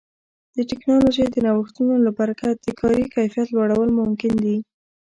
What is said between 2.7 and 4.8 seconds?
کاري کیفیت لوړول ممکن دي.